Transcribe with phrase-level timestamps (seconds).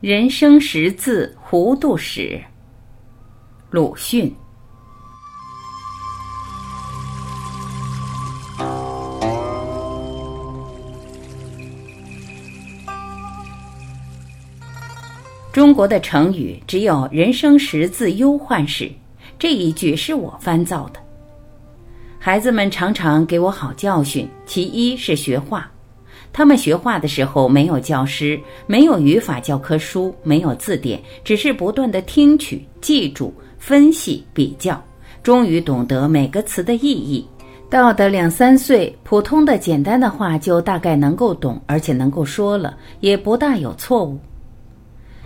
[0.00, 2.40] 人生识字糊涂史。
[3.68, 4.32] 鲁迅。
[15.52, 18.88] 中国的成语只有“人生识字忧患史”
[19.36, 21.00] 这一句是我翻造的。
[22.20, 25.68] 孩子们常常给我好教训，其一是学画。
[26.32, 34.80] 他们学画的时候没有教师，没有语法教科书，没有字典，只是不断的听取、记住、分析、比较，
[35.22, 37.26] 终于懂得每个词的意义。
[37.70, 44.18] 到的两三岁，普通的简单的话就大概能够懂，而且能够说了，也不大有错误。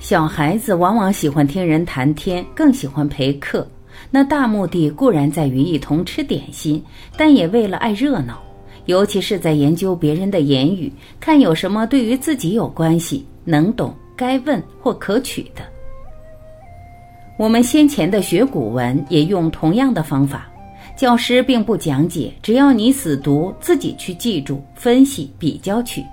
[0.00, 3.66] 小孩子往往喜欢听人谈天，更喜欢陪客。
[4.10, 6.82] 那大目的固然在于一同吃点心，
[7.16, 8.42] 但也为了爱热闹。
[8.86, 15.62] 尤其是在研究别人的言语，看有什么对于自己有关系、能懂、该问或可取的。
[17.38, 20.48] 我们先前的学古文也用同样的方法，
[20.96, 26.04] 教师并不讲解，只要你死读，自己去记住、分析、比较去，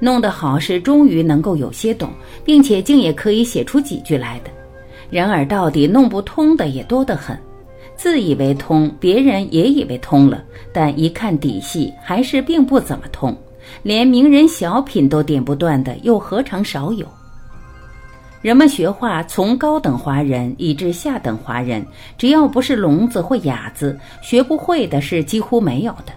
[0.00, 2.10] 弄得好是终于能够有些懂，
[2.44, 4.50] 并且竟也可以写出几句来的。
[5.10, 7.38] 然而到底弄不通的也多得很。
[7.96, 10.42] 自以为通，别人也以为通了，
[10.72, 13.36] 但一看底细，还是并不怎么通。
[13.82, 17.06] 连名人小品都点不断的，又何尝少有？
[18.42, 21.84] 人们学画，从高等华人以至下等华人，
[22.18, 26.12] 只要不是聋子或哑子，学不会的是几乎没有的。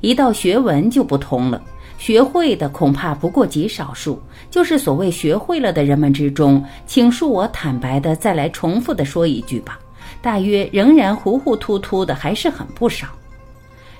[0.00, 1.62] 一到学文就不通了，
[1.96, 4.20] 学会的恐怕不过极少数。
[4.50, 9.78] 就是所谓学会了的人们之中，请恕我坦白的再来重复的说一句吧。
[10.22, 13.06] 大约仍然糊糊涂涂的还是很不少，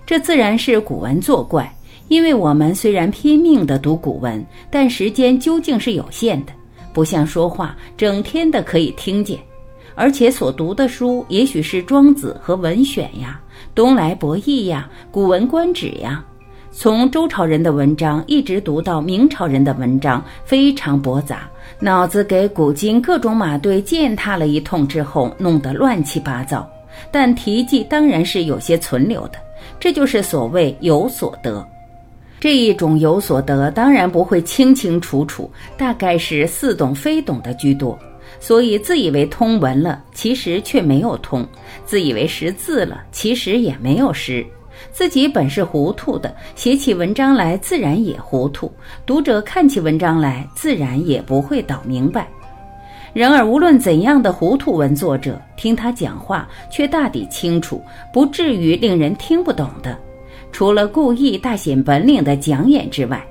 [0.04, 1.72] 这自然是古文作怪。
[2.08, 6.52] 因为我们虽然拼命的读古文，但时间究竟是有限的，
[6.92, 9.38] 不像说话整天的可以听见，
[9.94, 13.40] 而且所读的书也许是《庄子》和《文选》呀，
[13.76, 16.24] 《东来博弈》呀，《古文观止》呀。
[16.72, 21.50] 从周朝人的文章一直读到明朝人的文章，非常驳杂，
[21.80, 26.68] 脑子给古今各种马队践踏了一通之后，弄得乱七八糟。
[27.10, 29.32] 但题记当然是有些存留的，
[29.80, 31.66] 这就是所谓有所得。
[32.38, 37.98] 这一种有所得，当然不会清清楚楚，大概是似懂非懂的居多。
[38.38, 41.42] 所以自以为通文了，其实却没有通；
[41.84, 44.46] 自以为识字了，其实也没有识。
[44.92, 48.70] 自己本是糊涂的，写起文章来自然也糊涂。
[49.06, 52.28] 读者看起文章来，自然也不会倒明白。
[53.12, 59.98] 然而，无论怎样的糊涂文作者，听他讲话却大抵清楚，不至于令人听不懂的。
[60.52, 63.24] 除了故意大显本领的讲演之外，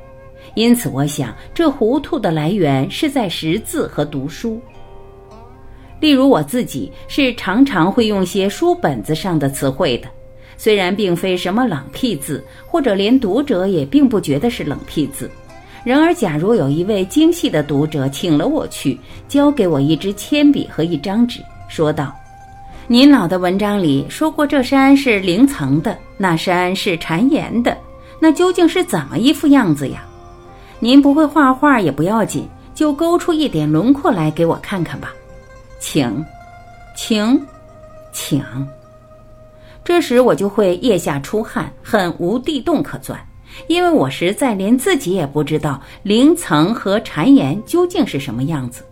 [0.53, 4.59] 因此我想，这糊涂的来源是在识字和读书。
[5.99, 10.09] 例如我自己是常常会用些书本子上的词汇的。
[10.59, 15.31] 虽然并非什么冷僻字，或者连读者也并不觉得是冷僻字，
[15.85, 18.99] 然而，假如有一位精细的读者请了我去，
[19.29, 21.39] 交给我一支铅笔和一张纸，
[21.69, 22.13] 说道
[22.87, 27.77] ：“您老的文章里说过这山是零层的，那山是缠岩的，
[28.19, 30.03] 那究竟是怎么一副样子呀？
[30.81, 32.45] 您不会画画也不要紧，
[32.75, 35.13] 就勾出一点轮廓来给我看看吧，
[35.79, 36.25] 请，
[36.97, 37.41] 请，
[38.11, 38.43] 请。”
[39.89, 43.19] 这时我就会腋下出汗，很无地洞可钻，
[43.65, 48.83] 因为我实在连自己也不知道零层和谗言究竟是什么样子。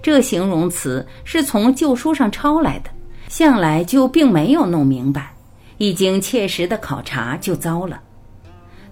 [0.00, 2.88] 这形容词是从旧书上抄来的，
[3.28, 5.34] 向来就并没有弄明白。
[5.76, 8.00] 一经切实的考察，就糟了。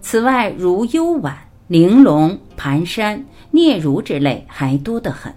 [0.03, 1.34] 此外，如幽婉、
[1.69, 3.19] 玲珑、盘山、
[3.50, 5.34] 嗫如之类，还多得很。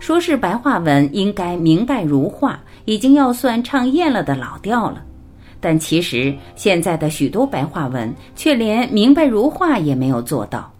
[0.00, 2.58] 说是白话文，应该明白如画。
[2.86, 5.04] 已经要算唱厌了的老调了，
[5.60, 10.72] 但其实现在的许多白话文却连明白如画也没有做到。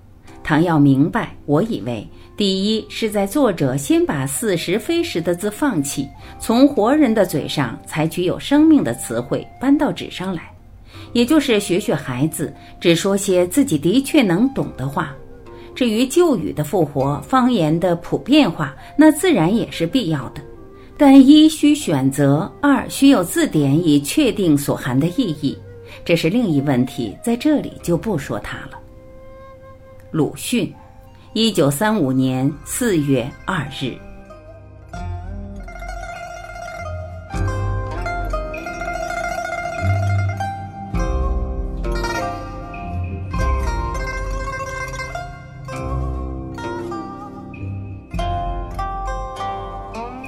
[0.42, 2.04] 倘要明白，我以为
[2.36, 6.08] 第一是在作者先把似实非实的字放弃，
[6.40, 10.50] 从活人的嘴上采取有生命的词汇搬到纸上来，
[11.12, 15.14] 也就是学学孩子，只说些自己的确能懂的话。
[15.74, 20.42] 至于旧语的复活、方言的普遍化，那自然也是必要的。
[20.96, 25.56] 但一需选择，二需有字典以确定所含的意义，
[26.04, 28.78] 这是另一问题，在这里就不说它了。
[30.10, 30.70] 鲁迅，
[31.32, 33.94] 一九三五年四月二日。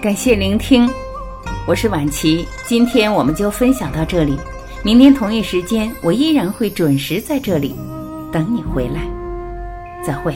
[0.03, 0.91] 感谢聆听，
[1.65, 2.45] 我是婉琪。
[2.67, 4.37] 今天我们就分享到这里，
[4.83, 7.73] 明天同一时间我依然会准时在这里
[8.33, 9.09] 等你回来。
[10.05, 10.35] 再会。